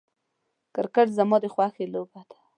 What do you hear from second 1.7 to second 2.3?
لوبه